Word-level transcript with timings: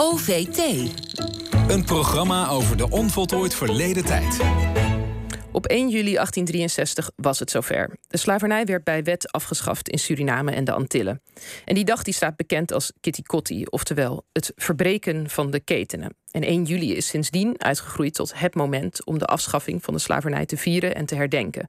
OVT. 0.00 0.58
Een 1.68 1.84
programma 1.84 2.48
over 2.48 2.76
de 2.76 2.90
onvoltooid 2.90 3.54
verleden 3.54 4.04
tijd. 4.04 4.40
Op 5.52 5.66
1 5.66 5.88
juli 5.88 6.12
1863 6.12 7.10
was 7.16 7.38
het 7.38 7.50
zover. 7.50 7.96
De 8.08 8.16
slavernij 8.16 8.64
werd 8.64 8.84
bij 8.84 9.02
wet 9.02 9.32
afgeschaft 9.32 9.88
in 9.88 9.98
Suriname 9.98 10.52
en 10.52 10.64
de 10.64 10.72
Antillen. 10.72 11.22
En 11.64 11.74
die 11.74 11.84
dag 11.84 12.02
die 12.02 12.14
staat 12.14 12.36
bekend 12.36 12.72
als 12.72 12.92
Kitty 13.00 13.22
Kotti, 13.22 13.64
oftewel 13.64 14.24
het 14.32 14.52
verbreken 14.56 15.30
van 15.30 15.50
de 15.50 15.60
ketenen. 15.60 16.16
En 16.30 16.42
1 16.42 16.64
juli 16.64 16.96
is 16.96 17.06
sindsdien 17.06 17.54
uitgegroeid 17.62 18.14
tot 18.14 18.38
het 18.38 18.54
moment 18.54 19.04
om 19.04 19.18
de 19.18 19.26
afschaffing 19.26 19.84
van 19.84 19.94
de 19.94 20.00
slavernij 20.00 20.46
te 20.46 20.56
vieren 20.56 20.94
en 20.94 21.06
te 21.06 21.14
herdenken. 21.14 21.68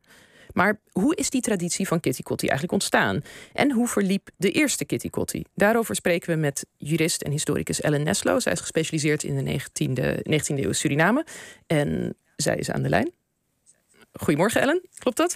Maar 0.54 0.80
hoe 0.92 1.16
is 1.16 1.30
die 1.30 1.42
traditie 1.42 1.88
van 1.88 2.00
Kitty 2.00 2.22
Kotti 2.22 2.48
eigenlijk 2.48 2.82
ontstaan? 2.82 3.22
En 3.54 3.72
hoe 3.72 3.88
verliep 3.88 4.30
de 4.38 4.52
eerste 4.52 4.86
Kitty 4.86 5.10
Kotti? 5.10 5.44
Daarover 5.56 5.96
spreken 5.96 6.34
we 6.34 6.40
met 6.40 6.66
jurist 6.78 7.22
en 7.22 7.32
historicus 7.32 7.82
Ellen 7.82 8.04
Neslo. 8.04 8.40
Zij 8.40 8.52
is 8.52 8.60
gespecialiseerd 8.60 9.24
in 9.24 9.46
de 9.46 9.60
19e, 9.60 10.18
19e 10.18 10.60
eeuw 10.60 10.72
Suriname. 10.72 11.26
En 11.68 12.16
zij 12.36 12.56
is 12.56 12.72
aan 12.72 12.82
de 12.82 12.90
lijn. 12.90 13.12
Goedemorgen, 14.14 14.62
Ellen. 14.62 14.82
Klopt 14.94 15.18
dat? 15.18 15.36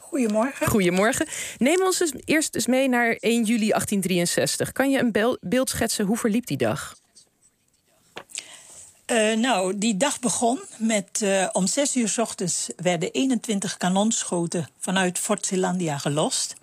Goedemorgen. 0.00 0.66
Goedemorgen. 0.76 1.26
Neem 1.58 1.82
ons 1.82 1.98
dus 1.98 2.12
eerst 2.24 2.54
eens 2.54 2.66
mee 2.66 2.88
naar 2.88 3.10
1 3.10 3.44
juli 3.44 3.68
1863. 3.68 4.72
Kan 4.72 4.90
je 4.90 4.98
een 4.98 5.38
beeld 5.40 5.70
schetsen 5.70 6.06
hoe 6.06 6.16
verliep 6.16 6.46
die 6.46 6.56
dag? 6.56 6.96
Uh, 9.12 9.36
nou, 9.36 9.78
die 9.78 9.96
dag 9.96 10.20
begon 10.20 10.60
met 10.76 11.20
uh, 11.22 11.48
om 11.52 11.66
6 11.66 11.96
uur 11.96 12.08
s 12.08 12.18
ochtends 12.18 12.68
werden 12.76 13.10
21 13.12 13.76
kanonschoten 13.76 14.68
vanuit 14.78 15.18
Fort 15.18 15.46
Zeelandia 15.46 15.98
gelost. 15.98 16.54
Uh, 16.54 16.60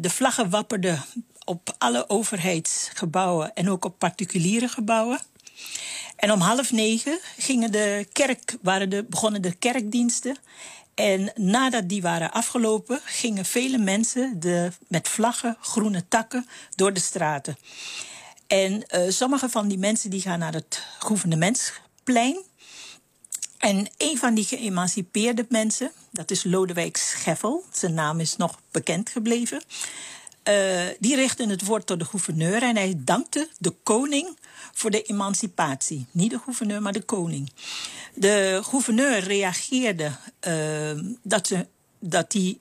de 0.00 0.10
vlaggen 0.10 0.50
wapperden 0.50 1.04
op 1.44 1.74
alle 1.78 2.08
overheidsgebouwen 2.08 3.54
en 3.54 3.70
ook 3.70 3.84
op 3.84 3.98
particuliere 3.98 4.68
gebouwen. 4.68 5.18
En 6.16 6.32
om 6.32 6.40
half 6.40 6.72
negen 6.72 7.18
gingen 7.38 7.72
de 7.72 8.06
kerk, 8.12 8.56
waren 8.62 8.90
de, 8.90 9.04
begonnen 9.04 9.42
de 9.42 9.54
kerkdiensten. 9.54 10.36
En 10.94 11.32
nadat 11.34 11.88
die 11.88 12.02
waren 12.02 12.32
afgelopen, 12.32 13.00
gingen 13.04 13.44
vele 13.44 13.78
mensen 13.78 14.40
de, 14.40 14.70
met 14.88 15.08
vlaggen, 15.08 15.56
groene 15.60 16.08
takken 16.08 16.48
door 16.74 16.92
de 16.92 17.00
straten. 17.00 17.56
En 18.48 18.84
uh, 18.94 19.10
sommige 19.10 19.48
van 19.48 19.68
die 19.68 19.78
mensen 19.78 20.10
die 20.10 20.20
gaan 20.20 20.38
naar 20.38 20.52
het 20.52 20.82
gouvernementsplein. 20.98 22.38
En 23.58 23.88
een 23.96 24.18
van 24.18 24.34
die 24.34 24.44
geëmancipeerde 24.44 25.46
mensen, 25.48 25.92
dat 26.10 26.30
is 26.30 26.44
Lodewijk 26.44 26.96
Scheffel, 26.96 27.64
zijn 27.72 27.94
naam 27.94 28.20
is 28.20 28.36
nog 28.36 28.60
bekend 28.70 29.10
gebleven. 29.10 29.62
Uh, 30.48 30.80
die 30.98 31.16
richtte 31.16 31.48
het 31.48 31.64
woord 31.64 31.86
tot 31.86 31.98
de 31.98 32.04
gouverneur 32.04 32.62
en 32.62 32.76
hij 32.76 32.94
dankte 32.96 33.48
de 33.58 33.70
koning 33.82 34.38
voor 34.72 34.90
de 34.90 35.02
emancipatie. 35.02 36.06
Niet 36.10 36.30
de 36.30 36.38
gouverneur, 36.38 36.82
maar 36.82 36.92
de 36.92 37.02
koning. 37.02 37.52
De 38.14 38.60
gouverneur 38.62 39.18
reageerde 39.18 40.10
uh, 40.48 41.00
dat, 41.22 41.46
ze, 41.46 41.66
dat 41.98 42.30
die, 42.30 42.60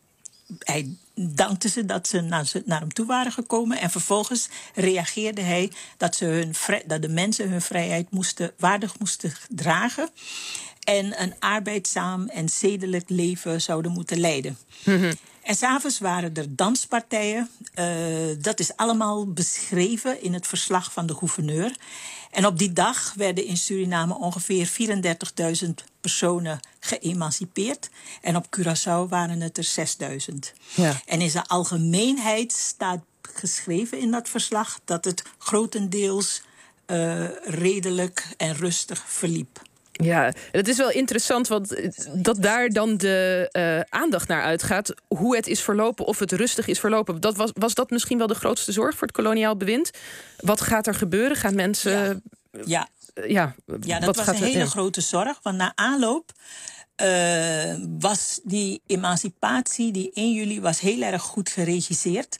hij 0.59 0.95
dankte 1.16 1.70
ze 1.70 1.86
dat 1.86 2.08
ze 2.08 2.22
naar, 2.22 2.52
naar, 2.66 2.80
hem 2.80 2.94
toe 2.94 3.06
waren 3.06 3.31
gekomen. 3.31 3.80
En 3.80 3.90
vervolgens 3.90 4.50
reageerde 4.76 5.42
hij 5.42 5.72
dat, 5.98 6.16
ze 6.16 6.26
hun, 6.26 6.56
dat 6.86 7.02
de 7.02 7.09
mensen 7.09 7.50
hun 7.50 7.62
vrijheid 7.62 8.12
moesten, 8.12 8.52
waardig 8.58 9.00
moesten 9.00 9.34
dragen. 9.50 10.09
En 10.84 11.22
een 11.22 11.34
arbeidzaam 11.40 12.28
en 12.28 12.50
zedelijk 12.50 13.09
leven 13.09 13.62
zouden 13.62 13.92
moeten 13.92 14.20
leiden. 14.20 14.58
Mm 14.84 15.12
en 15.48 15.56
s'avonds 15.56 16.00
waren 16.00 16.34
er 16.34 16.56
danspartijen. 16.56 17.50
Uh, 17.75 17.86
dat 18.42 18.59
is 18.59 18.75
allemaal 18.75 19.34
beschreven 19.34 20.22
in 20.22 20.34
het 20.34 20.48
verslag 20.48 20.92
van 20.92 21.06
de 21.06 21.14
gouverneur. 21.14 21.75
En 22.38 22.46
op 22.46 22.58
die 22.58 22.74
dag 22.74 23.14
werden 23.14 23.46
in 23.46 23.58
Suriname 23.58 24.18
ongeveer 24.18 24.72
34.000 25.66 25.70
personen 26.02 26.60
geëmancipeerd. 26.80 27.90
En 28.22 28.36
op 28.36 28.46
Curaçao 28.58 29.09
waren 29.09 29.42
het 29.42 29.58
er 29.58 29.90
6.000. 30.31 30.36
Ja. 30.76 31.02
En 31.06 31.22
in 31.22 31.30
zijn 31.30 31.46
algemeenheid 31.46 32.52
staat 32.52 33.03
geschreven 33.22 34.00
in 34.00 34.12
dat 34.12 34.30
verslag 34.30 34.80
dat 34.86 35.06
het 35.06 35.24
grotendeels 35.38 36.42
uh, 36.88 37.26
redelijk 37.44 38.28
en 38.38 38.56
rustig 38.56 39.03
verliep. 39.08 39.62
Ja, 40.03 40.34
het 40.52 40.68
is 40.68 40.78
wel 40.78 40.91
interessant, 40.91 41.47
want 41.47 41.75
dat 42.13 42.41
daar 42.41 42.69
dan 42.69 42.97
de 42.97 43.50
uh, 43.52 44.00
aandacht 44.00 44.28
naar 44.28 44.44
uitgaat. 44.44 44.94
Hoe 45.08 45.35
het 45.35 45.47
is 45.47 45.62
verlopen, 45.62 46.06
of 46.06 46.19
het 46.19 46.31
rustig 46.31 46.68
is 46.68 46.80
verlopen. 46.80 47.22
Dat 47.22 47.35
was, 47.35 47.52
was 47.53 47.74
dat 47.74 47.90
misschien 47.90 48.18
wel 48.18 48.28
de 48.28 48.35
grootste 48.35 48.72
zorg 48.72 48.96
voor 48.97 49.08
het 49.08 49.16
koloniaal 49.16 49.58
bewind? 49.58 49.91
Wat 50.38 50.62
gaat 50.62 50.88
er 50.88 50.96
gebeuren? 50.96 51.38
Gaan 51.38 51.56
mensen. 51.56 51.91
Ja, 51.91 52.19
ja. 52.66 52.88
ja, 53.28 53.56
ja 53.80 54.00
dat 54.00 54.16
was 54.16 54.28
een 54.28 54.35
hele 54.35 54.68
grote 54.68 55.02
zorg. 55.02 55.40
Want 55.41 55.58
na 55.58 55.72
aanloop 55.75 56.31
uh, 57.02 57.75
was 58.00 58.40
die 58.44 58.81
emancipatie, 58.85 59.91
die 59.91 60.12
1 60.14 60.34
juli, 60.34 60.62
was 60.62 60.79
heel 60.79 61.02
erg 61.02 61.22
goed 61.22 61.50
geregisseerd. 61.50 62.40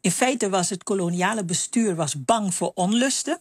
In 0.00 0.10
feite 0.10 0.48
was 0.48 0.70
het 0.70 0.82
koloniale 0.82 1.44
bestuur 1.44 1.94
was 1.94 2.24
bang 2.24 2.54
voor 2.54 2.72
onlusten. 2.74 3.40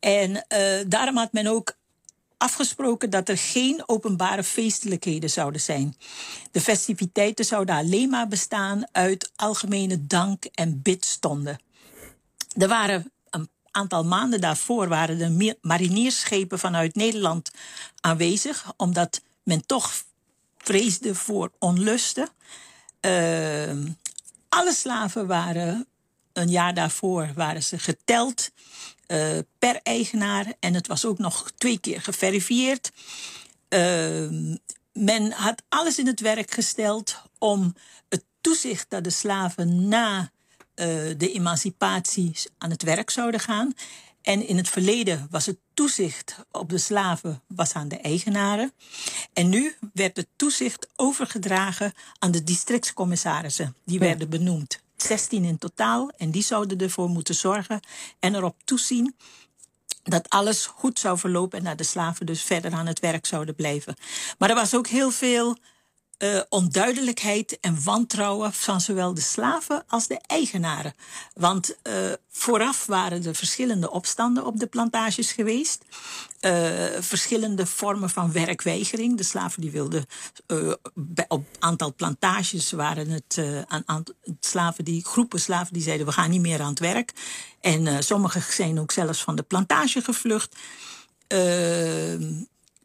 En 0.00 0.30
uh, 0.30 0.84
daarom 0.86 1.16
had 1.16 1.32
men 1.32 1.46
ook 1.46 1.76
afgesproken 2.38 3.10
dat 3.10 3.28
er 3.28 3.38
geen 3.38 3.82
openbare 3.86 4.44
feestelijkheden 4.44 5.30
zouden 5.30 5.60
zijn. 5.60 5.96
De 6.50 6.60
festiviteiten 6.60 7.44
zouden 7.44 7.74
alleen 7.74 8.10
maar 8.10 8.28
bestaan 8.28 8.86
uit 8.92 9.32
algemene 9.36 10.06
dank- 10.06 10.44
en 10.44 10.82
bidstonden. 10.82 11.60
Er 12.56 12.68
waren 12.68 13.12
een 13.30 13.48
aantal 13.70 14.04
maanden 14.04 14.40
daarvoor 14.40 14.88
waren 14.88 15.18
de 15.18 15.56
mariniersschepen 15.60 16.58
vanuit 16.58 16.94
Nederland 16.94 17.50
aanwezig, 18.00 18.72
omdat 18.76 19.20
men 19.42 19.66
toch 19.66 19.92
vreesde 20.58 21.14
voor 21.14 21.52
onlusten. 21.58 22.28
Uh, 23.00 23.92
alle 24.48 24.72
slaven 24.72 25.26
waren 25.26 25.86
een 26.32 26.48
jaar 26.48 26.74
daarvoor 26.74 27.30
waren 27.34 27.62
ze 27.62 27.78
geteld 27.78 28.50
uh, 29.08 29.38
per 29.58 29.80
eigenaar. 29.82 30.52
En 30.60 30.74
het 30.74 30.86
was 30.86 31.04
ook 31.04 31.18
nog 31.18 31.50
twee 31.56 31.78
keer 31.78 32.00
geverifieerd. 32.00 32.90
Uh, 33.68 34.28
men 34.92 35.32
had 35.32 35.62
alles 35.68 35.98
in 35.98 36.06
het 36.06 36.20
werk 36.20 36.50
gesteld 36.50 37.22
om 37.38 37.74
het 38.08 38.24
toezicht 38.40 38.86
dat 38.90 39.04
de 39.04 39.10
slaven 39.10 39.88
na 39.88 40.20
uh, 40.20 40.86
de 41.16 41.32
emancipatie 41.32 42.32
aan 42.58 42.70
het 42.70 42.82
werk 42.82 43.10
zouden 43.10 43.40
gaan. 43.40 43.74
En 44.22 44.46
in 44.46 44.56
het 44.56 44.68
verleden 44.68 45.26
was 45.30 45.46
het 45.46 45.58
toezicht 45.74 46.36
op 46.50 46.68
de 46.68 46.78
slaven 46.78 47.42
was 47.46 47.72
aan 47.72 47.88
de 47.88 47.98
eigenaren. 47.98 48.72
En 49.32 49.48
nu 49.48 49.74
werd 49.92 50.16
het 50.16 50.28
toezicht 50.36 50.88
overgedragen 50.96 51.92
aan 52.18 52.30
de 52.30 52.44
districtscommissarissen. 52.44 53.76
Die 53.84 53.98
werden 53.98 54.28
benoemd. 54.28 54.80
16 55.02 55.44
in 55.44 55.58
totaal. 55.58 56.10
En 56.16 56.30
die 56.30 56.42
zouden 56.42 56.78
ervoor 56.78 57.08
moeten 57.08 57.34
zorgen 57.34 57.80
en 58.18 58.34
erop 58.34 58.56
toezien 58.64 59.14
dat 60.02 60.28
alles 60.28 60.66
goed 60.66 60.98
zou 60.98 61.18
verlopen 61.18 61.58
en 61.58 61.64
dat 61.64 61.78
de 61.78 61.84
slaven 61.84 62.26
dus 62.26 62.42
verder 62.42 62.72
aan 62.72 62.86
het 62.86 63.00
werk 63.00 63.26
zouden 63.26 63.54
blijven. 63.54 63.96
Maar 64.38 64.48
er 64.48 64.54
was 64.54 64.74
ook 64.74 64.86
heel 64.86 65.10
veel 65.10 65.56
uh, 66.18 66.40
onduidelijkheid 66.48 67.60
en 67.60 67.82
wantrouwen 67.84 68.52
van 68.52 68.80
zowel 68.80 69.14
de 69.14 69.20
slaven 69.20 69.84
als 69.88 70.06
de 70.06 70.20
eigenaren. 70.26 70.94
Want 71.34 71.76
uh, 71.82 71.94
vooraf 72.30 72.86
waren 72.86 73.24
er 73.24 73.34
verschillende 73.34 73.90
opstanden 73.90 74.46
op 74.46 74.58
de 74.58 74.66
plantages 74.66 75.32
geweest. 75.32 75.84
Uh, 76.40 76.52
verschillende 76.98 77.66
vormen 77.66 78.10
van 78.10 78.32
werkweigering. 78.32 79.16
De 79.16 79.22
slaven 79.22 79.60
die 79.60 79.70
wilden 79.70 80.04
op 81.28 81.46
aantal 81.58 81.94
plantages 81.94 82.70
waren 82.70 83.08
het 83.08 83.40
aan, 83.68 83.82
aan 83.86 84.02
slaven 84.40 84.84
die 84.84 85.04
groepen 85.04 85.40
slaven 85.40 85.72
die 85.72 85.82
zeiden 85.82 86.06
we 86.06 86.12
gaan 86.12 86.30
niet 86.30 86.40
meer 86.40 86.60
aan 86.60 86.70
het 86.70 86.78
werk. 86.78 87.12
En 87.60 88.04
sommigen 88.04 88.42
zijn 88.42 88.80
ook 88.80 88.92
zelfs 88.92 89.22
van 89.22 89.36
de 89.36 89.42
plantage 89.42 90.02
gevlucht. 90.02 90.56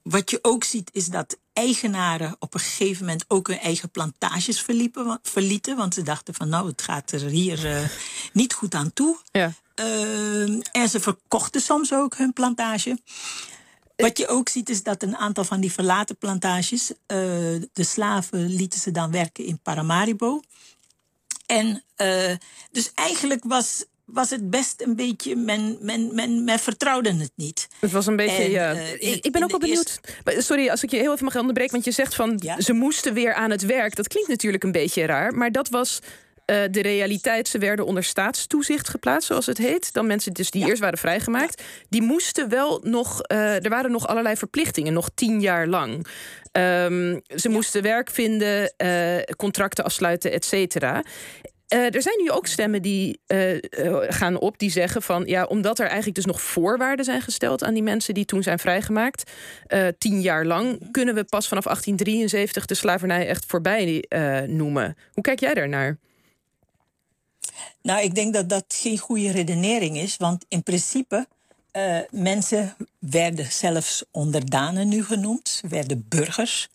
Wat 0.04 0.30
je 0.30 0.40
ook 0.42 0.64
ziet 0.64 0.90
is 0.94 1.08
dat 1.08 1.38
eigenaren 1.54 2.36
op 2.40 2.54
een 2.54 2.60
gegeven 2.60 3.06
moment 3.06 3.26
ook 3.28 3.48
hun 3.48 3.60
eigen 3.60 3.90
plantages 3.90 4.62
verliepen, 4.62 5.20
verlieten. 5.22 5.76
Want 5.78 5.94
ze 5.94 6.02
dachten 6.02 6.34
van 6.34 6.50
nou, 6.50 6.68
het 6.68 6.82
gaat 6.82 7.12
er 7.12 7.22
hier 7.22 7.66
uh, 7.66 7.90
niet 8.34 8.54
goed 8.54 8.76
aan 8.76 8.94
toe. 8.94 9.18
Ja. 9.32 9.54
Uh, 9.76 10.62
en 10.72 10.90
ze 10.90 11.00
verkochten 11.00 11.62
soms 11.62 11.94
ook 11.94 12.18
hun 12.18 12.34
plantage. 12.34 12.98
Wat 13.96 14.18
je 14.18 14.28
ook 14.28 14.50
ziet 14.50 14.70
is 14.70 14.84
dat 14.84 15.04
een 15.04 15.18
aantal 15.18 15.44
van 15.44 15.60
die 15.60 15.72
verlaten 15.72 16.18
plantages, 16.18 16.92
uh, 16.92 16.98
de 17.08 17.84
slaven 17.84 18.48
lieten 18.56 18.80
ze 18.80 18.92
dan 18.92 19.12
werken 19.12 19.46
in 19.46 19.60
Paramaribo. 19.60 20.42
En 21.46 21.84
dus 22.72 22.92
eigenlijk 22.94 23.44
was 23.44 23.86
was 24.06 24.30
het 24.30 24.50
best 24.50 24.82
een 24.82 24.96
beetje, 24.96 25.36
men, 25.36 25.78
men, 25.82 26.16
men, 26.16 26.44
men 26.44 26.60
vertrouwde 26.60 27.14
het 27.14 27.32
niet. 27.36 27.68
Het 27.80 27.92
was 27.92 28.06
een 28.06 28.16
beetje, 28.16 28.50
ja. 28.50 28.74
Uh, 28.74 29.02
ik 29.02 29.32
ben 29.32 29.44
ook 29.44 29.50
wel 29.50 29.60
benieuwd. 29.60 30.00
Sorry, 30.24 30.70
als 30.70 30.84
ik 30.84 30.92
je 30.92 30.98
heel 30.98 31.12
even 31.12 31.26
mag 31.26 31.36
onderbreken, 31.36 31.72
want 31.72 31.86
je 31.86 31.92
zegt 31.92 32.16
van 32.16 32.42
ze 32.58 32.74
moesten 32.74 33.14
weer 33.14 33.34
aan 33.34 33.52
het 33.52 33.66
werk. 33.66 33.96
Dat 33.96 34.08
klinkt 34.08 34.30
natuurlijk 34.30 34.64
een 34.64 34.72
beetje 34.72 35.06
raar, 35.06 35.34
maar 35.34 35.52
dat 35.52 35.70
was 35.70 36.00
de 36.46 36.82
realiteit, 36.82 37.48
ze 37.48 37.58
werden 37.58 37.86
onder 37.86 38.04
staatstoezicht 38.04 38.90
geplaatst, 38.90 39.28
zoals 39.28 39.46
het 39.46 39.58
heet. 39.58 39.94
Dan 39.94 40.08
mensen 40.08 40.34
dus 40.34 40.52
die 40.52 40.68
eerst 40.68 40.82
waren 40.82 40.98
vrijgemaakt, 40.98 41.64
die 41.90 42.02
moesten 42.02 42.50
wel 42.50 42.80
nog. 42.84 43.22
er 43.28 43.70
waren 43.70 43.92
nog 43.92 44.08
allerlei 44.08 44.36
verplichtingen, 44.36 44.94
nog 44.94 45.10
tien 45.16 45.42
jaar 45.42 45.68
lang. 45.68 46.08
Ehm, 46.52 47.20
ze 47.36 47.50
moesten 47.50 47.82
werk 47.82 48.10
vinden, 48.10 48.74
contracten 49.38 49.84
afsluiten, 49.84 50.32
et 50.32 50.46
cetera. 50.46 51.04
Er 51.74 52.02
zijn 52.02 52.22
nu 52.22 52.32
ook 52.32 52.48
stemmen 52.48 52.82
die 52.82 53.20
gaan 54.08 54.40
op 54.40 54.58
die 54.58 54.72
zeggen 54.72 55.02
van 55.02 55.24
ja, 55.26 55.44
omdat 55.44 55.80
er 55.80 55.86
eigenlijk 55.86 56.16
dus 56.16 56.26
nog 56.26 56.42
voorwaarden 56.42 57.06
zijn 57.06 57.22
gesteld 57.22 57.64
aan 57.64 57.74
die 57.74 57.84
mensen 57.84 58.14
die 58.14 58.26
toen 58.26 58.44
zijn 58.44 58.60
vrijgemaakt, 58.60 59.32
tien 59.98 60.22
jaar 60.22 60.46
lang, 60.46 60.92
kunnen 60.92 61.16
we 61.16 61.24
pas 61.24 61.48
vanaf 61.48 61.64
1873 61.64 62.66
de 62.66 62.76
slavernij 62.76 63.28
echt 63.28 63.46
voorbij 63.48 64.04
noemen. 64.48 64.98
Hoe 65.14 65.24
kijk 65.24 65.40
jij 65.40 65.54
daarnaar? 65.54 65.98
Nou, 67.82 68.04
ik 68.04 68.16
denk 68.16 68.34
dat 68.34 68.50
dat 68.50 68.66
geen 68.68 68.98
goede 68.98 69.32
redenering 69.32 69.98
is, 69.98 70.18
want 70.18 70.46
in 70.48 70.64
principe. 70.64 71.28
Mensen 72.10 72.76
werden 73.00 73.52
zelfs 73.52 74.04
onderdanen 74.12 74.88
nu 74.88 75.04
genoemd, 75.04 75.62
werden 75.70 76.06
burgers, 76.10 76.70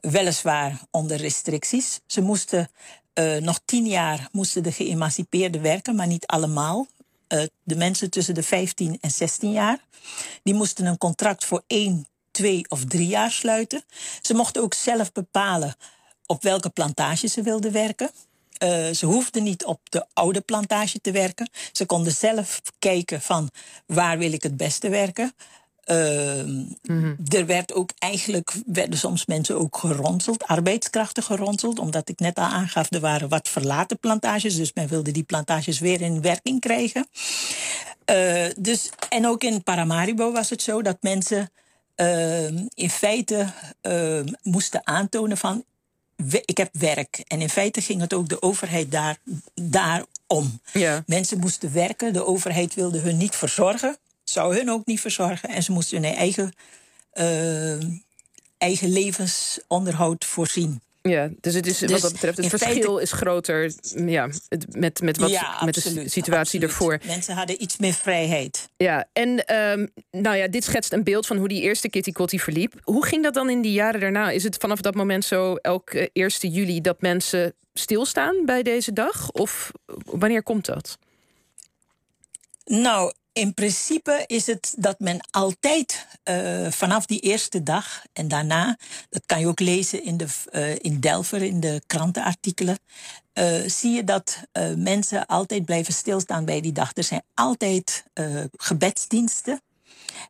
weliswaar 0.00 0.80
onder 0.90 1.16
restricties. 1.16 2.00
Ze 2.06 2.20
moesten 2.20 2.68
uh, 3.14 3.36
nog 3.36 3.60
tien 3.64 3.86
jaar 3.86 4.28
moesten 4.32 4.62
de 4.62 4.72
geëmancipeerden 4.72 5.62
werken, 5.62 5.94
maar 5.94 6.06
niet 6.06 6.26
allemaal. 6.26 6.86
Uh, 7.28 7.42
de 7.62 7.76
mensen 7.76 8.10
tussen 8.10 8.34
de 8.34 8.42
15 8.42 8.98
en 9.00 9.10
16 9.10 9.52
jaar, 9.52 9.78
die 10.42 10.54
moesten 10.54 10.86
een 10.86 10.98
contract 10.98 11.44
voor 11.44 11.62
één, 11.66 12.06
twee 12.30 12.64
of 12.68 12.84
drie 12.84 13.06
jaar 13.06 13.30
sluiten. 13.30 13.84
Ze 14.20 14.34
mochten 14.34 14.62
ook 14.62 14.74
zelf 14.74 15.12
bepalen 15.12 15.74
op 16.26 16.42
welke 16.42 16.70
plantage 16.70 17.26
ze 17.26 17.42
wilden 17.42 17.72
werken. 17.72 18.10
Uh, 18.62 18.90
ze 18.90 19.06
hoefden 19.06 19.42
niet 19.42 19.64
op 19.64 19.80
de 19.90 20.06
oude 20.12 20.40
plantage 20.40 21.00
te 21.00 21.10
werken. 21.10 21.50
Ze 21.72 21.86
konden 21.86 22.12
zelf 22.12 22.62
kijken 22.78 23.20
van 23.20 23.50
waar 23.86 24.18
wil 24.18 24.32
ik 24.32 24.42
het 24.42 24.56
beste 24.56 24.88
werken. 24.88 25.34
Uh, 25.90 26.42
mm-hmm. 26.82 27.16
Er 27.28 27.46
werd 27.46 27.72
ook 27.72 27.90
eigenlijk, 27.98 28.52
werden 28.66 28.98
soms 28.98 29.26
mensen 29.26 29.58
ook 29.58 29.76
geronseld, 29.76 30.44
arbeidskrachten 30.44 31.22
geronseld. 31.22 31.78
Omdat 31.78 32.08
ik 32.08 32.18
net 32.18 32.36
al 32.36 32.44
aangaf, 32.44 32.92
er 32.92 33.00
waren 33.00 33.28
wat 33.28 33.48
verlaten 33.48 33.98
plantages. 33.98 34.56
Dus 34.56 34.72
men 34.72 34.88
wilde 34.88 35.10
die 35.10 35.22
plantages 35.22 35.78
weer 35.78 36.00
in 36.00 36.22
werking 36.22 36.60
krijgen. 36.60 37.06
Uh, 38.10 38.44
dus, 38.56 38.90
en 39.08 39.26
ook 39.26 39.42
in 39.42 39.62
Paramaribo 39.62 40.32
was 40.32 40.50
het 40.50 40.62
zo 40.62 40.82
dat 40.82 40.96
mensen 41.00 41.50
uh, 41.96 42.46
in 42.74 42.90
feite 42.90 43.46
uh, 43.82 44.20
moesten 44.42 44.86
aantonen 44.86 45.36
van 45.36 45.64
ik 46.44 46.56
heb 46.56 46.68
werk. 46.72 47.24
En 47.26 47.40
in 47.40 47.50
feite 47.50 47.80
ging 47.80 48.00
het 48.00 48.14
ook 48.14 48.28
de 48.28 48.42
overheid 48.42 48.90
daar, 48.90 49.16
daarom. 49.54 50.60
Ja. 50.72 51.02
Mensen 51.06 51.38
moesten 51.38 51.72
werken, 51.72 52.12
de 52.12 52.26
overheid 52.26 52.74
wilde 52.74 52.98
hun 52.98 53.16
niet 53.16 53.36
verzorgen, 53.36 53.96
zou 54.30 54.56
hun 54.56 54.70
ook 54.70 54.86
niet 54.86 55.00
verzorgen. 55.00 55.48
En 55.48 55.62
ze 55.62 55.72
moesten 55.72 56.02
hun 56.02 56.14
eigen, 56.14 56.52
uh, 57.14 57.82
eigen 58.58 58.88
levensonderhoud 58.88 60.24
voorzien. 60.24 60.80
Ja, 61.02 61.30
dus 61.40 61.54
het 61.54 61.66
is 61.66 61.80
wat 61.80 61.88
dus 61.88 62.00
dat 62.00 62.12
betreft 62.12 62.36
het 62.36 62.46
verschil 62.46 62.98
is 62.98 63.12
groter 63.12 63.72
ja, 63.94 64.28
met, 64.68 65.00
met, 65.00 65.18
wat, 65.18 65.30
met 65.64 65.74
de 65.74 66.08
situatie 66.08 66.60
ervoor. 66.60 66.98
Mensen 67.06 67.34
hadden 67.34 67.62
iets 67.62 67.76
meer 67.76 67.92
vrijheid. 67.92 68.68
Ja, 68.76 69.08
en 69.12 69.44
ehm, 69.44 69.86
nou 70.10 70.36
ja, 70.36 70.48
dit 70.48 70.64
schetst 70.64 70.92
een 70.92 71.04
beeld 71.04 71.26
van 71.26 71.36
hoe 71.36 71.48
die 71.48 71.62
eerste 71.62 71.88
Kitty 71.88 72.12
Kotti 72.12 72.40
verliep. 72.40 72.74
Hoe 72.82 73.06
ging 73.06 73.22
dat 73.22 73.34
dan 73.34 73.50
in 73.50 73.62
die 73.62 73.72
jaren 73.72 74.00
daarna? 74.00 74.30
Is 74.30 74.42
het 74.42 74.56
vanaf 74.56 74.80
dat 74.80 74.94
moment 74.94 75.24
zo 75.24 75.54
elke 75.54 76.10
1 76.12 76.28
juli 76.28 76.80
dat 76.80 77.00
mensen 77.00 77.54
stilstaan 77.74 78.44
bij 78.44 78.62
deze 78.62 78.92
dag? 78.92 79.30
Of 79.30 79.70
wanneer 80.04 80.42
komt 80.42 80.66
dat? 80.66 80.98
Nou, 82.64 83.12
in 83.40 83.54
principe 83.54 84.24
is 84.26 84.46
het 84.46 84.74
dat 84.78 84.98
men 84.98 85.20
altijd 85.30 86.06
uh, 86.24 86.70
vanaf 86.70 87.06
die 87.06 87.20
eerste 87.20 87.62
dag 87.62 88.02
en 88.12 88.28
daarna, 88.28 88.78
dat 89.08 89.22
kan 89.26 89.40
je 89.40 89.46
ook 89.46 89.60
lezen 89.60 90.04
in, 90.04 90.16
de, 90.16 90.26
uh, 90.52 90.74
in 90.78 91.00
Delver, 91.00 91.42
in 91.42 91.60
de 91.60 91.82
krantenartikelen, 91.86 92.78
uh, 93.34 93.60
zie 93.66 93.90
je 93.90 94.04
dat 94.04 94.42
mensen 94.76 95.26
altijd 95.26 95.64
blijven 95.64 95.94
stilstaan 95.94 96.44
bij 96.44 96.60
die 96.60 96.72
dag. 96.72 96.90
Er 96.96 97.04
zijn 97.04 97.22
altijd 97.34 98.04
gebedsdiensten. 98.56 99.60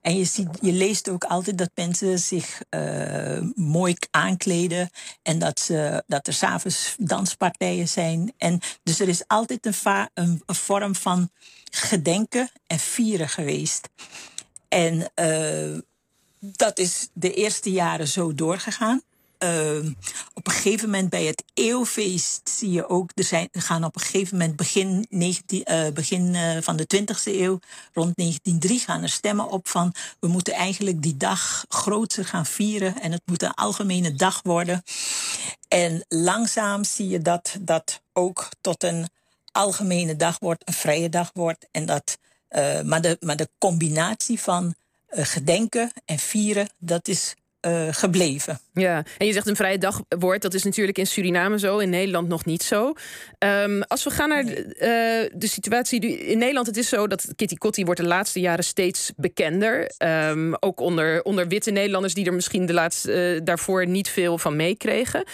En 0.00 0.16
je, 0.16 0.24
ziet, 0.24 0.48
je 0.60 0.72
leest 0.72 1.08
ook 1.08 1.24
altijd 1.24 1.58
dat 1.58 1.70
mensen 1.74 2.18
zich 2.18 2.62
uh, 2.70 3.40
mooi 3.54 3.94
aankleden. 4.10 4.90
En 5.22 5.38
dat, 5.38 5.60
ze, 5.60 6.02
dat 6.06 6.26
er 6.26 6.32
s'avonds 6.32 6.94
danspartijen 6.98 7.88
zijn. 7.88 8.32
En 8.36 8.60
dus 8.82 9.00
er 9.00 9.08
is 9.08 9.26
altijd 9.26 9.66
een, 9.66 9.74
een, 10.14 10.42
vorm 10.46 10.94
van 10.94 11.30
gedenken 11.70 12.50
en 12.66 12.78
vieren 12.78 13.28
geweest. 13.28 13.88
En 14.68 15.10
uh, 15.14 15.78
dat 16.40 16.78
is 16.78 17.08
de 17.12 17.34
eerste 17.34 17.70
jaren 17.70 18.08
zo 18.08 18.34
doorgegaan. 18.34 19.02
Uh, 19.44 19.86
op 20.34 20.46
een 20.46 20.52
gegeven 20.52 20.90
moment 20.90 21.10
bij 21.10 21.24
het 21.24 21.44
eeuwfeest 21.54 22.48
zie 22.48 22.70
je 22.70 22.88
ook, 22.88 23.10
er, 23.14 23.24
zijn, 23.24 23.48
gaan 23.52 23.84
op 23.84 23.94
een 23.94 24.00
gegeven 24.00 24.38
moment 24.38 24.56
begin, 24.56 25.06
19, 25.08 25.72
uh, 25.72 25.88
begin 25.88 26.34
uh, 26.34 26.56
van 26.60 26.76
de 26.76 26.86
20e 26.96 27.22
eeuw, 27.24 27.58
rond 27.92 28.16
1903, 28.16 28.78
gaan 28.78 29.02
er 29.02 29.08
stemmen 29.08 29.50
op 29.50 29.68
van 29.68 29.94
we 30.20 30.28
moeten 30.28 30.54
eigenlijk 30.54 31.02
die 31.02 31.16
dag 31.16 31.64
groter 31.68 32.24
gaan 32.24 32.46
vieren 32.46 33.00
en 33.00 33.12
het 33.12 33.22
moet 33.24 33.42
een 33.42 33.54
algemene 33.54 34.14
dag 34.14 34.40
worden. 34.42 34.82
En 35.68 36.04
langzaam 36.08 36.84
zie 36.84 37.08
je 37.08 37.20
dat 37.20 37.56
dat 37.60 38.02
ook 38.12 38.48
tot 38.60 38.82
een 38.82 39.08
algemene 39.52 40.16
dag 40.16 40.38
wordt, 40.38 40.68
een 40.68 40.74
vrije 40.74 41.08
dag 41.08 41.30
wordt. 41.34 41.66
En 41.70 41.86
dat, 41.86 42.18
uh, 42.50 42.80
maar, 42.80 43.00
de, 43.00 43.16
maar 43.20 43.36
de 43.36 43.48
combinatie 43.58 44.40
van 44.40 44.74
gedenken 45.10 45.90
en 46.04 46.18
vieren, 46.18 46.68
dat 46.78 47.08
is 47.08 47.34
uh, 47.66 47.88
gebleven. 47.90 48.58
Ja, 48.72 49.04
en 49.18 49.26
je 49.26 49.32
zegt 49.32 49.46
een 49.46 49.56
vrije 49.56 49.78
dag 49.78 50.02
wordt, 50.08 50.42
dat 50.42 50.54
is 50.54 50.62
natuurlijk 50.62 50.98
in 50.98 51.06
Suriname 51.06 51.58
zo, 51.58 51.78
in 51.78 51.90
Nederland 51.90 52.28
nog 52.28 52.44
niet 52.44 52.62
zo. 52.62 52.92
Um, 53.38 53.82
als 53.82 54.04
we 54.04 54.10
gaan 54.10 54.28
naar 54.28 54.44
de, 54.44 54.64
uh, 55.32 55.38
de 55.40 55.46
situatie 55.46 56.18
in 56.18 56.38
Nederland, 56.38 56.66
het 56.66 56.76
is 56.76 56.88
zo 56.88 57.06
dat 57.06 57.32
Kitty 57.36 57.54
Kotti 57.54 57.84
wordt 57.84 58.00
de 58.00 58.06
laatste 58.06 58.40
jaren 58.40 58.64
steeds 58.64 59.12
bekender. 59.16 59.92
Um, 60.28 60.54
ook 60.54 60.80
onder, 60.80 61.22
onder 61.22 61.48
witte 61.48 61.70
Nederlanders 61.70 62.14
die 62.14 62.26
er 62.26 62.34
misschien 62.34 62.66
de 62.66 62.72
laatste, 62.72 63.34
uh, 63.34 63.40
daarvoor 63.44 63.86
niet 63.86 64.08
veel 64.08 64.38
van 64.38 64.56
meekregen. 64.56 65.24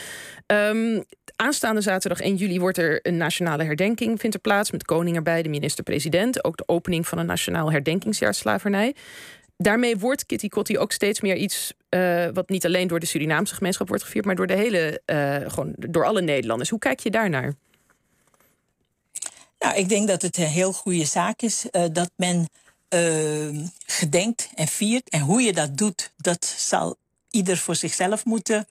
Um, 0.47 1.05
aanstaande 1.37 1.81
zaterdag 1.81 2.21
1 2.21 2.35
juli 2.35 2.61
wordt 2.61 2.79
er 2.79 2.99
een 3.03 3.17
nationale 3.17 3.65
herdenking 3.65 4.21
vindt 4.21 4.35
er 4.35 4.43
plaats 4.43 4.71
met 4.71 4.85
koning 4.85 5.17
erbij, 5.17 5.43
de 5.43 5.49
minister-president, 5.49 6.45
ook 6.45 6.57
de 6.57 6.69
opening 6.69 7.09
van 7.09 7.19
een 7.19 7.27
nationaal 7.27 7.73
herdenkingsjaar 7.73 8.35
slavernij 8.35 8.95
daarmee 9.57 9.97
wordt 9.97 10.27
Kitty 10.27 10.49
Kotti 10.49 10.79
ook 10.79 10.93
steeds 10.93 11.21
meer 11.21 11.37
iets 11.37 11.73
uh, 11.91 12.29
wat 12.33 12.49
niet 12.49 12.65
alleen 12.65 12.89
door 12.89 13.01
de 13.01 13.07
Surinaamse 13.07 13.55
gemeenschap 13.55 13.89
wordt 13.89 14.03
gevierd, 14.03 14.25
maar 14.25 14.37
door 14.37 14.47
de 14.47 14.55
hele, 14.55 15.03
uh, 15.07 15.51
gewoon 15.51 15.75
door 15.77 16.07
alle 16.07 16.23
Nederlanders. 16.23 16.71
Hoe 16.71 16.79
kijk 16.79 17.01
je 17.01 17.11
daarnaar? 17.11 17.55
Nou, 19.59 19.77
ik 19.77 19.89
denk 19.89 20.09
dat 20.09 20.23
het 20.23 20.37
een 20.37 20.47
heel 20.47 20.73
goede 20.73 21.05
zaak 21.05 21.43
is 21.43 21.67
uh, 21.73 21.85
dat 21.93 22.11
men 22.17 22.49
gedenkt 23.87 24.51
en 24.55 24.67
viert. 24.69 25.09
En 25.09 25.21
hoe 25.21 25.43
je 25.43 25.53
dat 25.53 25.77
doet, 25.77 26.13
dat 26.17 26.45
zal 26.45 26.97
ieder 27.31 27.57
voor 27.57 27.75
zichzelf 27.75 28.25
moeten 28.25 28.67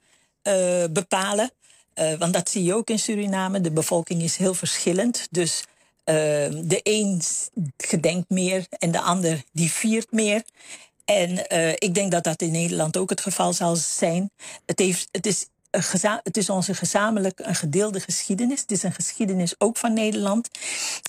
bepalen. 0.92 1.52
want 1.94 2.34
dat 2.34 2.50
zie 2.50 2.64
je 2.64 2.74
ook 2.74 2.90
in 2.90 3.00
Suriname. 3.00 3.62
De 3.62 3.72
bevolking 3.72 4.22
is 4.22 4.38
heel 4.38 4.54
verschillend. 4.54 5.28
Dus 5.32 5.64
de 6.06 6.80
een 6.84 7.22
gedenkt 7.78 8.30
meer 8.30 8.66
en 8.70 8.92
de 8.92 9.02
ander 9.02 9.44
die 9.52 9.72
viert 9.72 10.12
meer. 10.12 10.44
En 11.06 11.46
uh, 11.54 11.72
ik 11.72 11.94
denk 11.94 12.12
dat 12.12 12.24
dat 12.24 12.42
in 12.42 12.52
Nederland 12.52 12.98
ook 12.98 13.10
het 13.10 13.22
geval 13.22 13.54
zal 13.54 13.76
zijn. 13.76 14.32
Het, 14.66 14.80
heeft, 14.80 15.08
het 15.12 15.26
is 15.26 15.48
het 16.24 16.38
is 16.38 16.50
onze 16.50 16.74
gezamenlijk 16.74 17.40
een 17.40 17.56
gedeelde 17.56 18.00
geschiedenis. 18.00 18.62
Het 18.62 18.72
is 18.72 18.84
een 18.84 18.94
geschiedenis 18.94 19.56
ook 19.58 19.78
van 19.78 19.94
Nederland. 19.94 20.50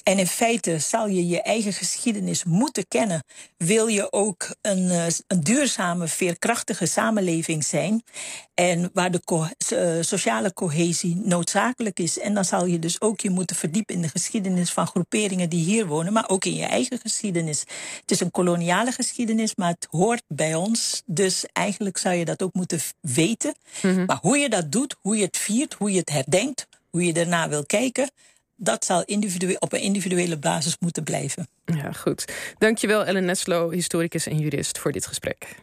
En 0.03 0.19
in 0.19 0.27
feite 0.27 0.79
zal 0.79 1.09
je 1.09 1.27
je 1.27 1.43
eigen 1.43 1.73
geschiedenis 1.73 2.45
moeten 2.45 2.89
kennen. 2.89 3.25
Wil 3.57 3.87
je 3.87 4.13
ook 4.13 4.55
een, 4.63 4.91
eh, 4.91 5.07
een 5.27 5.41
duurzame, 5.41 6.09
veerkrachtige 6.09 6.87
samenleving 6.87 7.65
zijn. 7.65 8.03
En 8.55 8.91
waar 8.93 9.11
de 9.11 9.21
co 9.25 9.47
uh, 9.73 9.97
sociale 10.01 10.53
cohesie 10.53 11.21
noodzakelijk 11.25 11.99
is. 11.99 12.19
En 12.19 12.35
dan 12.35 12.45
zal 12.45 12.67
je 12.67 12.79
dus 12.79 13.01
ook 13.01 13.21
je 13.21 13.31
moeten 13.31 13.57
verdiepen 13.57 13.95
in 13.95 14.03
de 14.03 14.09
geschiedenis 14.09 14.73
van 14.73 14.87
groeperingen 14.87 15.49
die 15.49 15.65
hier 15.65 15.87
wonen. 15.87 16.13
Maar 16.13 16.29
ook 16.29 16.45
in 16.45 16.55
je 16.55 16.65
eigen 16.65 16.99
geschiedenis. 16.99 17.61
Het 18.01 18.11
is 18.11 18.21
een 18.21 18.31
koloniale 18.31 18.93
geschiedenis, 18.93 19.55
maar 19.55 19.69
het 19.69 19.87
hoort 19.91 20.23
bij 20.29 20.55
ons. 20.55 21.03
Dus 21.07 21.45
eigenlijk 21.53 21.99
zou 21.99 22.15
je 22.15 22.25
dat 22.25 22.43
ook 22.43 22.55
moeten 22.55 22.81
weten. 23.01 23.55
Mm 23.83 23.95
-hmm. 23.95 24.05
Maar 24.05 24.19
hoe 24.21 24.39
je 24.39 24.49
dat 24.49 24.56
dat 24.57 24.73
doet, 24.73 24.97
hoe 25.01 25.17
je 25.17 25.25
het 25.25 25.37
viert, 25.37 25.75
hoe 25.75 25.91
je 25.91 25.99
het 25.99 26.11
herdenkt, 26.11 26.67
hoe 26.91 27.05
je 27.05 27.13
erna 27.13 27.49
wil 27.49 27.67
kijken, 27.67 28.11
dat 28.57 28.85
zal 28.85 29.05
op 29.59 29.73
een 29.73 29.81
individuele 29.81 30.39
basis 30.39 30.77
moeten 30.81 31.05
blijven. 31.05 31.49
Ja, 31.65 31.93
goed. 31.93 32.33
Dankjewel 32.59 33.05
Ellen 33.05 33.25
Neslo, 33.25 33.71
historicus 33.71 34.27
en 34.27 34.39
jurist, 34.39 34.79
voor 34.79 34.93
dit 34.93 35.07
gesprek. 35.07 35.57